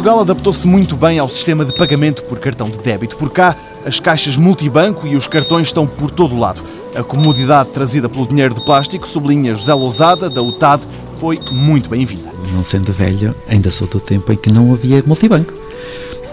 [0.00, 3.18] Portugal adaptou-se muito bem ao sistema de pagamento por cartão de débito.
[3.18, 3.54] Por cá,
[3.84, 6.62] as caixas multibanco e os cartões estão por todo o lado.
[6.96, 10.86] A comodidade trazida pelo dinheiro de plástico, sublinha José Lousada, da UTAD,
[11.18, 12.32] foi muito bem-vinda.
[12.50, 15.52] Não sendo velho, ainda sou do tempo em que não havia multibanco.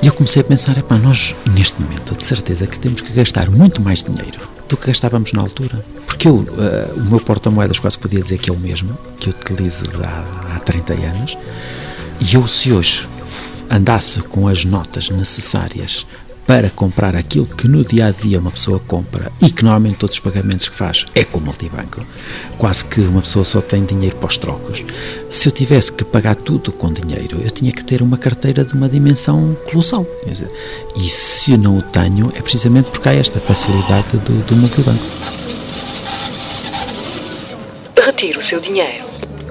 [0.01, 3.49] E eu comecei a pensar, epá, nós neste momento de certeza que temos que gastar
[3.49, 5.83] muito mais dinheiro do que gastávamos na altura.
[6.05, 9.33] Porque eu, uh, o meu porta-moedas quase podia dizer que é o mesmo, que eu
[9.33, 11.37] utilizo há, há 30 anos,
[12.21, 13.05] e eu se hoje
[13.69, 16.05] andasse com as notas necessárias
[16.47, 20.15] para comprar aquilo que no dia a dia uma pessoa compra e que normalmente todos
[20.15, 22.05] os pagamentos que faz é com o multibanco,
[22.57, 24.83] quase que uma pessoa só tem dinheiro para os trocos.
[25.29, 28.73] Se eu tivesse que pagar tudo com dinheiro, eu tinha que ter uma carteira de
[28.73, 30.07] uma dimensão colossal.
[30.95, 35.03] E se não o tenho, é precisamente porque há esta facilidade do, do multibanco.
[38.01, 39.05] Retire o seu dinheiro.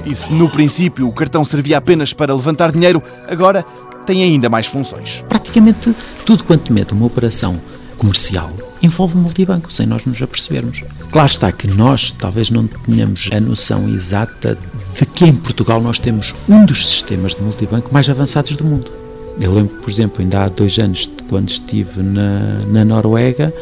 [0.07, 3.65] E se no princípio o cartão servia apenas para levantar dinheiro, agora
[4.07, 5.25] tem ainda mais funções.
[5.29, 5.93] Praticamente
[6.25, 7.61] tudo quanto mete uma operação
[7.99, 10.83] comercial envolve multibanco, sem nós nos apercebermos.
[11.11, 14.57] Claro está que nós talvez não tenhamos a noção exata
[14.97, 18.93] de que em Portugal nós temos um dos sistemas de multibanco mais avançados do mundo.
[19.41, 23.53] Eu lembro, por exemplo, ainda há dois anos, quando estive na, na Noruega,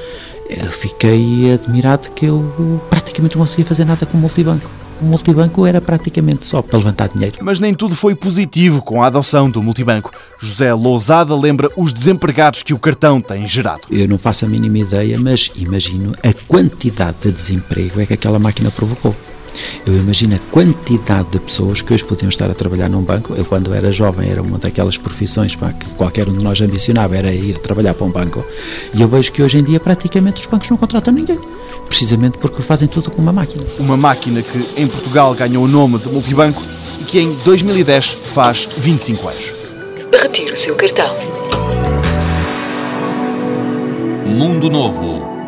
[0.51, 5.81] eu fiquei admirado que eu praticamente não conseguia fazer nada com multibanco o multibanco era
[5.81, 7.39] praticamente só para levantar dinheiro.
[7.41, 10.13] Mas nem tudo foi positivo com a adoção do multibanco.
[10.39, 13.83] José Lousada lembra os desempregados que o cartão tem gerado.
[13.91, 18.39] Eu não faço a mínima ideia, mas imagino a quantidade de desemprego é que aquela
[18.39, 19.15] máquina provocou.
[19.87, 23.35] Eu imagino a quantidade de pessoas que hoje podiam estar a trabalhar num banco.
[23.35, 27.17] Eu, quando era jovem, era uma daquelas profissões pá, que qualquer um de nós ambicionava,
[27.17, 28.45] era ir trabalhar para um banco.
[28.93, 31.39] E eu vejo que hoje em dia praticamente os bancos não contratam ninguém
[31.85, 33.65] precisamente porque fazem tudo com uma máquina.
[33.79, 36.63] Uma máquina que em Portugal ganhou o nome de multibanco
[37.01, 39.55] e que em 2010 faz 25 anos.
[40.13, 41.15] Retire o seu cartão.
[44.27, 45.14] Mundo Novo,